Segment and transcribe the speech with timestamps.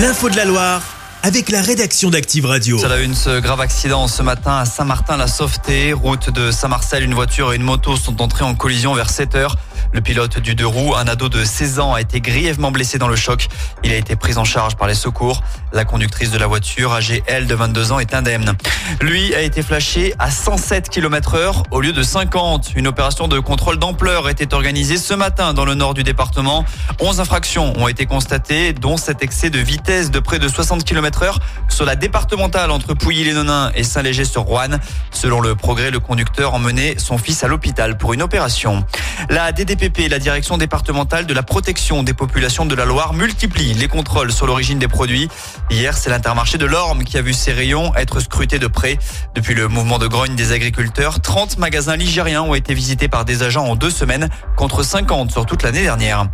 [0.00, 0.89] L'info de la Loire
[1.22, 2.78] avec la rédaction d'Active Radio.
[2.78, 5.92] Ça a une, ce grave accident ce matin à Saint-Martin-la-Sauveté.
[5.92, 9.56] Route de Saint-Marcel, une voiture et une moto sont entrées en collision vers 7 heures.
[9.92, 13.08] Le pilote du deux roues, un ado de 16 ans, a été grièvement blessé dans
[13.08, 13.48] le choc.
[13.82, 15.42] Il a été pris en charge par les secours.
[15.72, 18.56] La conductrice de la voiture, âgée elle de 22 ans, est indemne.
[19.00, 22.72] Lui a été flashé à 107 km heure au lieu de 50.
[22.76, 26.64] Une opération de contrôle d'ampleur était organisée ce matin dans le nord du département.
[27.00, 31.09] 11 infractions ont été constatées, dont cet excès de vitesse de près de 60 km
[31.16, 31.38] heure
[31.80, 34.80] sur la départementale entre Pouilly-les-Nonains et Saint-Léger-sur-Roanne.
[35.12, 38.84] Selon le progrès, le conducteur emmenait son fils à l'hôpital pour une opération.
[39.30, 43.88] La DDPP, la direction départementale de la protection des populations de la Loire, multiplie les
[43.88, 45.30] contrôles sur l'origine des produits.
[45.70, 48.98] Hier, c'est l'intermarché de l'Orme qui a vu ses rayons être scrutés de près.
[49.34, 53.42] Depuis le mouvement de grogne des agriculteurs, 30 magasins ligériens ont été visités par des
[53.42, 56.26] agents en deux semaines, contre 50 sur toute l'année dernière.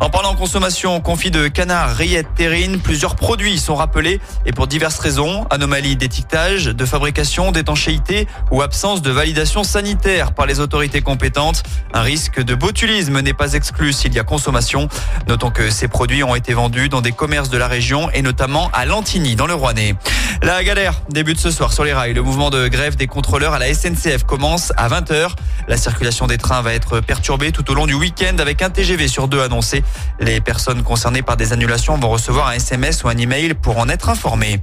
[0.00, 4.93] En parlant consommation, confit de canard, rillettes, terrine, plusieurs produits sont rappelés et pour diverses
[4.98, 11.62] raisons, anomalie d'étiquetage, de fabrication, d'étanchéité ou absence de validation sanitaire par les autorités compétentes.
[11.92, 14.88] Un risque de botulisme n'est pas exclu s'il y a consommation.
[15.28, 18.70] Notons que ces produits ont été vendus dans des commerces de la région et notamment
[18.72, 19.94] à Lantigny dans le Rouennais.
[20.42, 22.14] La galère débute ce soir sur les rails.
[22.14, 25.30] Le mouvement de grève des contrôleurs à la SNCF commence à 20h.
[25.68, 29.08] La circulation des trains va être perturbée tout au long du week-end avec un TGV
[29.08, 29.82] sur deux annoncé.
[30.20, 33.88] Les personnes concernées par des annulations vont recevoir un SMS ou un email pour en
[33.88, 34.60] être informées.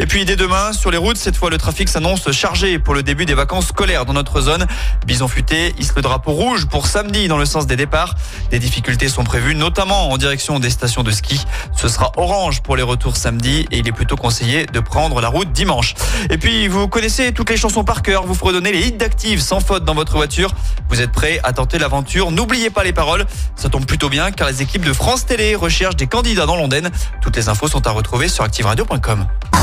[0.00, 3.02] Et puis dès demain, sur les routes, cette fois le trafic s'annonce chargé pour le
[3.02, 4.66] début des vacances scolaires dans notre zone.
[5.06, 8.14] Bison futé hisse le drapeau rouge pour samedi dans le sens des départs.
[8.50, 11.40] Des difficultés sont prévues notamment en direction des stations de ski.
[11.74, 15.28] Ce sera orange pour les retours samedi et il est plutôt conseillé de prendre la
[15.28, 15.94] route dimanche.
[16.30, 19.60] Et puis vous connaissez toutes les chansons par cœur, vous fredonnez les hits d'Active sans
[19.60, 20.50] faute dans votre voiture.
[20.88, 23.26] Vous êtes prêts à tenter l'aventure, n'oubliez pas les paroles.
[23.56, 26.90] Ça tombe plutôt bien car les équipes de France Télé recherchent des candidats dans l'Ondaine.
[27.20, 29.26] Toutes les infos sont à retrouver sur activeradio.com.